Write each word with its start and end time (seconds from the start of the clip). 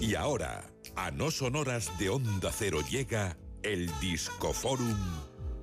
Y 0.00 0.14
ahora, 0.14 0.70
a 0.96 1.10
no 1.10 1.30
sonoras 1.30 1.98
de 1.98 2.10
Onda 2.10 2.52
Cero 2.52 2.80
llega 2.90 3.36
el 3.62 3.90
Discoforum 4.00 4.98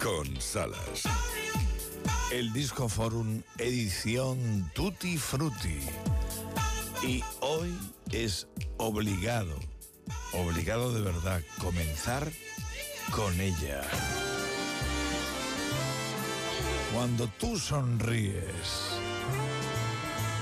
con 0.02 0.42
Salas. 0.42 1.04
El 2.32 2.52
Discoforum 2.52 3.44
edición 3.60 4.72
Tutti 4.74 5.18
Frutti. 5.18 5.80
Y 7.04 7.24
hoy 7.40 7.78
es 8.12 8.48
obligado, 8.78 9.56
obligado 10.34 10.94
de 10.94 11.02
verdad, 11.02 11.42
comenzar 11.60 12.32
con 13.12 13.40
ella. 13.40 13.82
Cuando 16.94 17.28
tú 17.40 17.58
sonríes. 17.58 19.00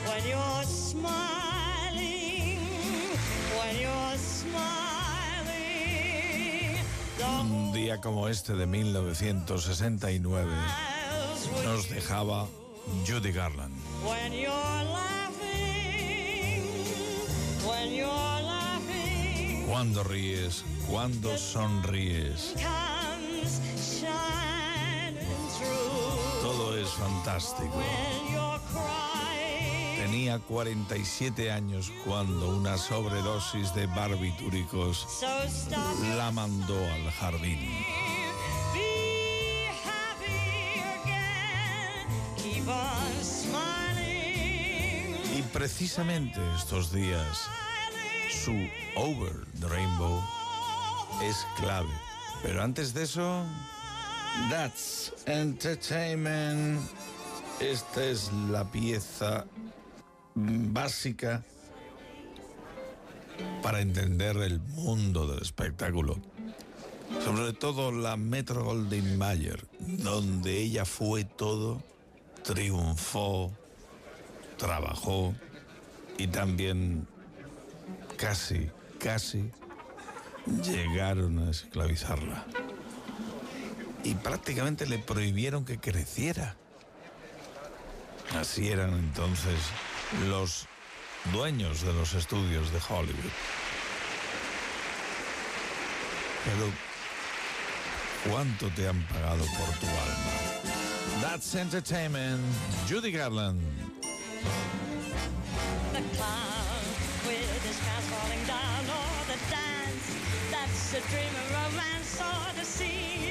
When 0.07 1.48
día 7.79 8.01
como 8.01 8.27
este 8.27 8.53
de 8.55 8.65
1969 8.67 10.51
smiles 11.37 11.65
nos 11.65 11.89
dejaba 11.89 12.45
Judy 13.07 13.31
Garland. 13.31 13.73
when 14.03 14.33
you're 14.33 14.83
laughing, 14.91 16.63
when 17.65 17.93
you're 17.95 18.41
laughing, 18.43 19.65
Cuando 19.65 20.03
ríes, 20.03 20.65
cuando 20.89 21.37
sonríes. 21.37 22.53
Todo 26.41 26.77
es 26.77 26.89
fantástico. 26.89 27.81
Tenía 29.99 30.39
47 30.39 31.51
años 31.51 31.91
cuando 32.05 32.55
una 32.55 32.77
sobredosis 32.77 33.73
de 33.75 33.85
barbitúricos 33.87 35.05
la 36.15 36.31
mandó 36.31 36.77
al 36.93 37.11
jardín. 37.11 37.59
Y 45.37 45.41
precisamente 45.51 46.39
estos 46.55 46.93
días, 46.93 47.41
su 48.29 48.53
Over 48.95 49.33
the 49.59 49.67
Rainbow 49.67 50.23
es 51.21 51.45
clave. 51.57 51.91
Pero 52.41 52.63
antes 52.63 52.93
de 52.93 53.03
eso, 53.03 53.43
That's 54.49 55.11
Entertainment. 55.25 56.79
Esta 57.59 58.05
es 58.05 58.31
la 58.49 58.63
pieza 58.63 59.45
básica 60.35 61.43
para 63.61 63.81
entender 63.81 64.37
el 64.37 64.59
mundo 64.59 65.27
del 65.27 65.41
espectáculo. 65.41 66.17
Sobre 67.23 67.53
todo 67.53 67.91
la 67.91 68.17
Metro 68.17 68.63
Goldwyn 68.63 69.17
Mayer, 69.17 69.65
donde 69.79 70.57
ella 70.57 70.85
fue 70.85 71.23
todo, 71.25 71.81
triunfó, 72.43 73.51
trabajó 74.57 75.33
y 76.17 76.27
también 76.27 77.07
casi, 78.17 78.69
casi 78.99 79.49
llegaron 80.63 81.39
a 81.39 81.51
esclavizarla. 81.51 82.45
Y 84.03 84.15
prácticamente 84.15 84.85
le 84.85 84.99
prohibieron 84.99 85.65
que 85.65 85.79
creciera. 85.79 86.55
Así 88.35 88.69
eran 88.69 88.93
entonces 88.93 89.55
los 90.27 90.65
dueños 91.31 91.81
de 91.81 91.93
los 91.93 92.13
estudios 92.13 92.71
de 92.71 92.79
Hollywood. 92.79 93.31
Pero, 96.45 96.71
¿cuánto 98.29 98.69
te 98.69 98.87
han 98.87 99.01
pagado 99.07 99.45
por 99.45 99.75
tu 99.79 99.87
alma? 99.87 101.21
That's 101.21 101.55
Entertainment, 101.55 102.41
Judy 102.87 103.11
Garland. 103.11 103.61
The 105.91 106.01
clown 106.15 106.83
with 107.27 107.63
his 107.67 107.77
pants 107.79 108.07
falling 108.07 108.45
down, 108.47 108.85
or 108.87 109.25
the 109.27 109.37
dance 109.49 110.15
that's 110.49 110.93
a 110.93 111.01
dream 111.11 111.33
of 111.35 111.51
romance, 111.51 112.21
or 112.21 112.53
the 112.55 112.65
scene 112.65 113.28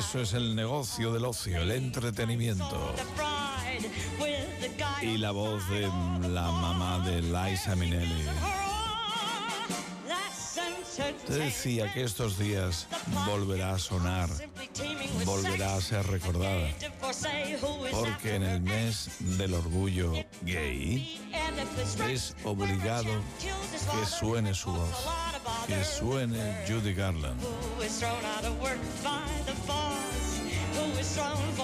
Eso 0.00 0.22
es 0.22 0.32
el 0.32 0.56
negocio 0.56 1.12
del 1.12 1.26
ocio, 1.26 1.60
el 1.60 1.72
entretenimiento. 1.72 2.94
Y 5.02 5.18
la 5.18 5.30
voz 5.30 5.68
de 5.68 5.82
la 6.26 6.50
mamá 6.50 7.06
de 7.06 7.20
Liza 7.20 7.76
Minnelli. 7.76 8.24
Te 11.26 11.34
decía 11.34 11.92
que 11.92 12.02
estos 12.02 12.38
días 12.38 12.86
volverá 13.26 13.74
a 13.74 13.78
sonar, 13.78 14.30
volverá 15.26 15.74
a 15.76 15.80
ser 15.82 16.06
recordada, 16.06 16.68
porque 17.90 18.36
en 18.36 18.42
el 18.44 18.62
mes 18.62 19.10
del 19.18 19.52
orgullo 19.52 20.14
gay 20.40 21.20
es 22.08 22.34
obligado 22.44 23.12
que 23.38 24.06
suene 24.06 24.54
su 24.54 24.72
voz, 24.72 24.96
que 25.66 25.84
suene 25.84 26.64
Judy 26.66 26.94
Garland. 26.94 27.38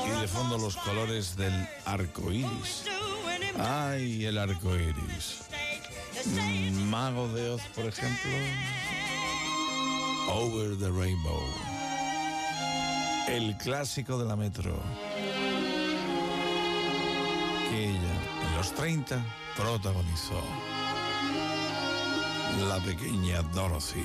Y 0.07 0.21
de 0.21 0.29
fondo 0.29 0.59
los 0.59 0.77
colores 0.77 1.37
del 1.37 1.69
arco 1.85 2.33
iris. 2.33 2.85
Ay, 3.59 4.25
el 4.25 4.39
arco 4.39 4.75
iris. 4.77 5.43
Mago 6.87 7.29
de 7.29 7.51
Oz, 7.51 7.63
por 7.75 7.87
ejemplo. 7.87 8.31
Over 10.29 10.77
the 10.79 10.91
Rainbow. 10.91 11.43
El 13.29 13.57
clásico 13.59 14.19
de 14.19 14.25
la 14.25 14.37
metro. 14.37 14.75
Que 17.71 17.91
ella, 17.91 18.15
en 18.49 18.57
los 18.57 18.73
30, 18.73 19.25
protagonizó. 19.57 20.41
La 22.69 22.79
pequeña 22.79 23.43
Dorothy. 23.43 24.05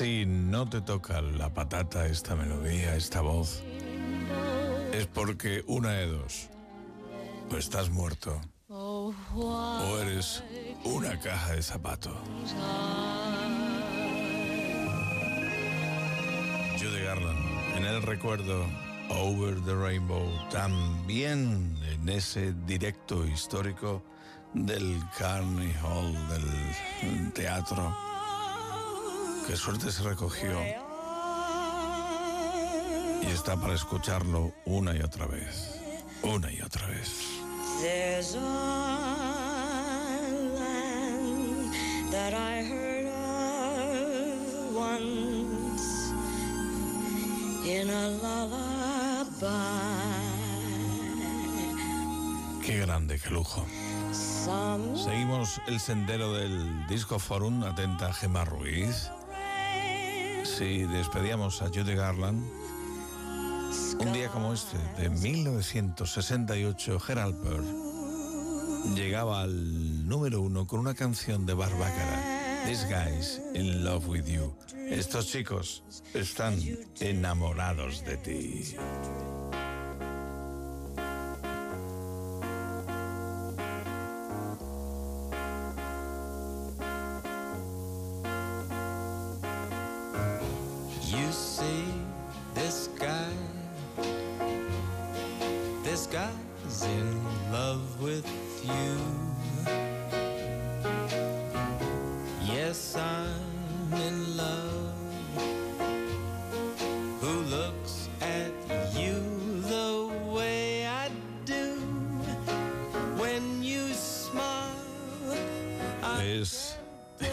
Si 0.00 0.24
no 0.24 0.66
te 0.66 0.80
toca 0.80 1.20
la 1.20 1.52
patata 1.52 2.06
esta 2.06 2.34
melodía, 2.34 2.96
esta 2.96 3.20
voz, 3.20 3.62
es 4.94 5.06
porque 5.06 5.62
una 5.66 5.90
de 5.90 6.06
dos. 6.06 6.48
O 7.52 7.58
estás 7.58 7.90
muerto 7.90 8.40
o 8.70 9.12
eres 10.00 10.42
una 10.84 11.20
caja 11.20 11.52
de 11.52 11.62
zapatos. 11.62 12.14
Judy 16.78 17.02
Garland, 17.04 17.76
en 17.76 17.84
el 17.84 18.00
recuerdo 18.00 18.64
Over 19.10 19.60
the 19.66 19.74
Rainbow, 19.74 20.26
también 20.48 21.78
en 21.92 22.08
ese 22.08 22.54
directo 22.64 23.26
histórico 23.26 24.02
del 24.54 24.98
Carnegie 25.18 25.74
Hall, 25.82 26.14
del 26.30 27.32
teatro. 27.34 28.09
Qué 29.46 29.56
suerte 29.56 29.90
se 29.90 30.02
recogió. 30.02 30.60
Y 33.22 33.26
está 33.26 33.56
para 33.56 33.74
escucharlo 33.74 34.52
una 34.64 34.96
y 34.96 35.00
otra 35.00 35.26
vez. 35.26 35.80
Una 36.22 36.50
y 36.52 36.60
otra 36.60 36.86
vez. 36.86 37.10
Qué 52.64 52.78
grande, 52.78 53.18
qué 53.18 53.30
lujo. 53.30 53.64
Seguimos 54.94 55.60
el 55.66 55.80
sendero 55.80 56.32
del 56.34 56.86
Disco 56.86 57.18
Forum, 57.18 57.64
atenta 57.64 58.12
Gemma 58.12 58.44
Ruiz. 58.44 59.10
Si 60.60 60.84
despedíamos 60.84 61.62
a 61.62 61.68
Judy 61.68 61.94
Garland, 61.94 62.44
un 63.98 64.12
día 64.12 64.28
como 64.28 64.52
este, 64.52 64.76
de 64.98 65.08
1968, 65.08 67.00
Gerald 67.00 67.42
Pearl 67.42 67.64
llegaba 68.94 69.40
al 69.40 70.06
número 70.06 70.42
uno 70.42 70.66
con 70.66 70.80
una 70.80 70.92
canción 70.92 71.46
de 71.46 71.54
Barbácara, 71.54 72.66
This 72.66 72.84
Guy's 72.84 73.40
in 73.54 73.82
Love 73.82 74.06
with 74.06 74.26
You. 74.26 74.54
Estos 74.90 75.28
chicos 75.28 75.82
están 76.12 76.58
enamorados 77.00 78.04
de 78.04 78.18
ti. 78.18 78.76
Love 97.70 98.02
with 98.02 98.26
you. 98.64 99.39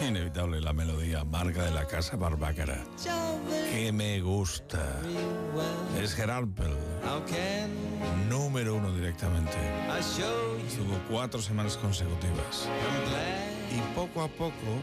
Inevitable 0.06 0.60
la 0.60 0.72
melodía 0.72 1.20
amarga 1.20 1.64
de 1.64 1.70
la 1.70 1.86
casa 1.86 2.16
Barbácara. 2.16 2.84
Que 3.72 3.92
me 3.92 4.20
gusta. 4.20 5.00
Es 6.00 6.16
How 6.18 7.24
can 7.26 8.28
número 8.28 8.76
uno 8.76 8.92
directamente. 8.92 9.56
Estuvo 9.98 10.98
cuatro 11.10 11.40
semanas 11.40 11.76
consecutivas. 11.76 12.68
Y 13.70 13.94
poco 13.94 14.22
a 14.22 14.28
poco 14.28 14.80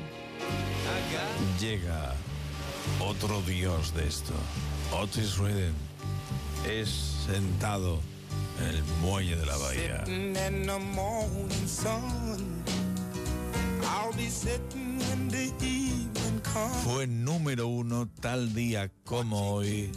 llega 1.59 2.13
otro 2.99 3.41
dios 3.41 3.93
de 3.93 4.07
esto. 4.07 4.33
Otis 4.91 5.37
Redding 5.37 5.73
es 6.69 6.89
sentado 7.25 7.99
en 8.59 8.67
el 8.67 8.83
muelle 9.01 9.35
de 9.35 9.45
la 9.45 9.57
bahía. 9.57 10.03
I'll 13.85 14.11
be 14.13 14.29
sitting 14.29 14.84
Fue 16.83 17.07
número 17.07 17.67
uno 17.67 18.07
tal 18.21 18.53
día 18.53 18.91
como 19.03 19.53
hoy. 19.53 19.91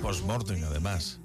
Postmortem, 0.00 0.64
además. 0.64 1.18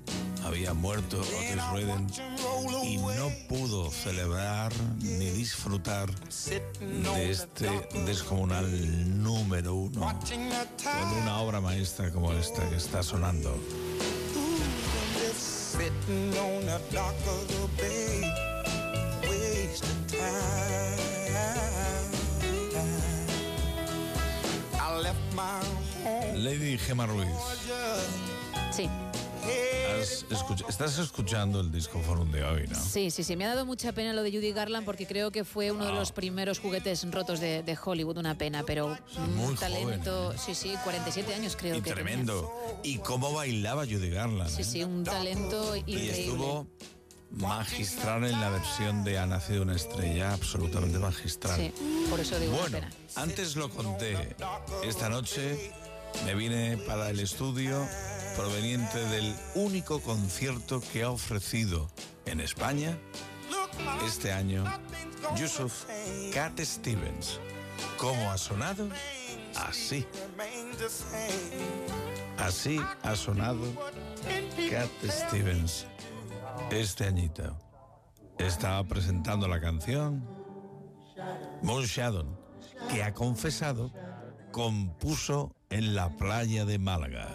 Había 0.44 0.74
muerto 0.74 1.20
Otis 1.20 1.56
roll 1.72 2.84
y 2.84 2.98
no 2.98 3.30
pudo 3.50 3.92
celebrar 3.92 4.72
ni 5.02 5.30
disfrutar 5.30 6.10
de 6.20 7.30
este 7.30 7.70
descomunal 8.06 9.22
número 9.22 9.76
uno 9.76 10.02
con 10.02 11.22
una 11.22 11.40
obra 11.40 11.60
maestra 11.60 12.12
como 12.12 12.32
esta 12.34 12.70
que 12.70 12.78
está 12.78 13.04
sonando. 13.04 13.58
Lady 26.38 26.78
Gemma 26.78 27.06
Ruiz, 27.06 27.28
Sí, 28.72 28.90
escuch- 30.30 30.66
estás 30.70 30.98
escuchando 31.00 31.62
el 31.62 31.72
disco 31.72 32.00
forum 32.02 32.32
de 32.32 32.44
hoy, 32.44 32.68
¿no? 32.68 32.76
sí, 32.80 33.10
sí, 33.12 33.24
sí. 33.24 33.36
Me 33.36 33.46
ha 33.46 33.50
dado 33.50 33.66
mucha 33.66 33.92
pena 33.92 34.14
lo 34.14 34.22
de 34.24 34.32
Judy 34.32 34.52
Garland 34.52 34.86
porque 34.86 35.08
creo 35.08 35.32
que 35.32 35.44
fue 35.44 35.72
uno 35.72 35.86
de 35.86 35.92
los 35.94 36.12
primeros 36.12 36.60
juguetes 36.60 37.10
rotos 37.12 37.40
de, 37.40 37.64
de 37.64 37.78
Hollywood. 37.84 38.18
Una 38.18 38.38
pena, 38.38 38.64
pero 38.64 38.98
Muy 39.36 39.46
un 39.48 39.56
talento. 39.56 40.34
Sí, 40.38 40.54
sí, 40.54 40.76
47 40.84 41.34
años 41.34 41.56
creo 41.56 41.76
Y 41.76 41.82
que. 41.82 41.90
tenía. 41.90 42.04
tremendo. 42.04 42.52
Y 42.84 42.98
cómo 43.00 43.34
bailaba 43.34 43.86
Judy 43.86 44.10
Garland. 44.10 44.50
Sí, 44.50 44.62
¿eh? 44.62 44.66
sí, 44.66 44.84
un 44.84 45.04
talento 45.04 45.76
Y 45.76 45.80
increíble. 45.80 46.20
estuvo 46.26 46.68
magistral 47.32 48.24
en 48.26 48.40
la 48.40 48.50
versión 48.50 49.04
de 49.04 49.18
Ha 49.18 49.26
nacido 49.26 49.64
una 49.64 49.76
estrella, 49.76 50.34
absolutamente 50.34 51.00
magistral. 51.00 51.60
Sí, 51.60 51.74
por 52.10 52.20
eso 52.20 52.40
digo 52.40 52.52
Bueno, 52.54 52.78
una 52.78 52.90
pena. 52.90 52.92
antes 53.16 53.56
lo 53.56 53.70
conté. 53.70 54.36
Esta 54.84 55.10
noche 55.10 55.72
me 56.26 56.36
vine 56.36 56.78
para 56.78 57.10
el 57.10 57.20
estudio 57.20 57.88
proveniente 58.36 59.00
del 59.10 59.36
único 59.56 60.00
concierto 60.02 60.82
que 60.94 61.04
ha 61.04 61.10
ofrecido 61.10 61.90
en 62.26 62.40
España 62.40 62.98
este 64.06 64.32
año 64.32 64.64
Yusuf 65.36 65.86
Cat 66.34 66.60
Stevens. 66.60 67.40
¿Cómo 67.98 68.32
ha 68.32 68.38
sonado? 68.38 68.90
Así, 69.56 70.06
así 72.38 72.80
ha 73.04 73.16
sonado 73.16 73.64
Cat 74.70 74.90
Stevens 75.10 75.88
este 76.72 77.06
añito. 77.06 77.58
Estaba 78.38 78.84
presentando 78.84 79.48
la 79.48 79.60
canción 79.60 80.24
Moon 81.64 81.86
Shadow, 81.86 82.28
que 82.90 83.04
ha 83.04 83.14
confesado 83.14 83.92
compuso 84.58 85.54
en 85.70 85.94
la 85.94 86.10
playa 86.10 86.66
de 86.66 86.80
Málaga. 86.80 87.28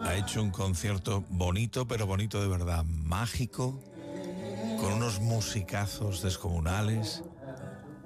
Ha 0.00 0.14
hecho 0.16 0.42
un 0.42 0.50
concierto 0.50 1.22
bonito, 1.28 1.86
pero 1.86 2.04
bonito 2.04 2.42
de 2.42 2.48
verdad, 2.48 2.84
mágico, 2.84 3.80
con 4.80 4.94
unos 4.94 5.20
musicazos 5.20 6.22
descomunales, 6.22 7.22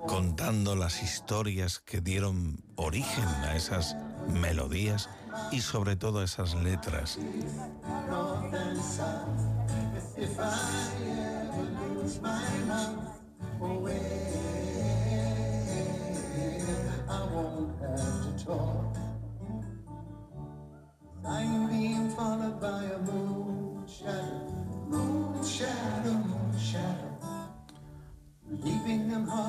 contando 0.06 0.76
las 0.76 1.02
historias 1.02 1.78
que 1.78 2.02
dieron 2.02 2.62
origen 2.76 3.24
a 3.24 3.56
esas 3.56 3.96
melodías 4.28 5.08
y 5.50 5.60
sobre 5.60 5.96
todo 5.96 6.22
esas 6.22 6.54
letras. 6.54 7.18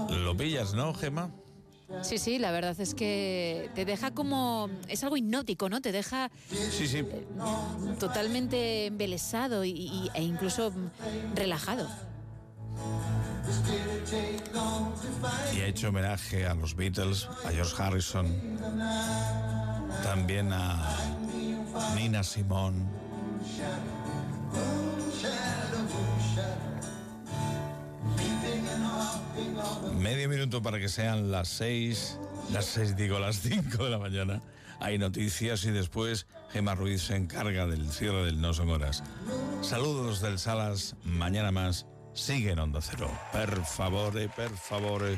¿Lo 0.10 0.38
pillas, 0.38 0.74
no, 0.74 0.94
Gema? 0.94 1.32
Sí, 2.04 2.18
sí, 2.18 2.38
la 2.38 2.52
verdad 2.52 2.80
es 2.80 2.94
que 2.94 3.70
te 3.76 3.86
deja 3.86 4.12
como... 4.12 4.70
Es 4.88 5.04
algo 5.04 5.16
hipnótico, 5.18 5.70
¿no? 5.70 5.82
Te 5.82 5.92
deja 5.92 6.30
Sí, 6.52 6.88
sí. 6.88 7.04
totalmente 8.00 8.88
embelesado 8.88 9.64
y, 9.64 9.70
y- 9.72 10.12
e 10.14 10.22
incluso 10.22 10.72
relajado. 11.34 11.88
Y 15.56 15.62
ha 15.62 15.66
hecho 15.68 15.90
homenaje 15.90 16.46
a 16.46 16.54
los 16.56 16.76
Beatles, 16.76 17.28
a 17.46 17.52
George 17.52 17.82
Harrison, 17.82 18.28
también 20.04 20.52
a 20.52 20.98
Nina 21.96 22.24
Simone. 22.24 22.84
Para 30.62 30.80
que 30.80 30.90
sean 30.90 31.32
las 31.32 31.48
seis, 31.48 32.20
las 32.52 32.66
seis 32.66 32.96
digo 32.96 33.20
las 33.20 33.40
cinco 33.40 33.86
de 33.86 33.90
la 33.90 33.98
mañana. 33.98 34.42
Hay 34.80 34.98
noticias 34.98 35.64
y 35.66 35.72
después 35.72 36.28
Gemma 36.52 36.76
Ruiz 36.76 37.04
se 37.04 37.16
encarga 37.16 37.66
del 37.66 37.90
cierre 37.90 38.26
del 38.26 38.42
No 38.42 38.54
Son. 38.54 38.80
Saludos 39.62 40.22
del 40.22 40.38
Salas, 40.38 40.96
mañana 41.04 41.52
más. 41.52 41.88
Sigue 42.14 42.52
en 42.52 42.60
Onda 42.60 42.82
Cero. 42.82 43.10
Per 43.32 43.64
favore, 43.66 44.30
per 44.30 44.52
favore, 44.52 45.18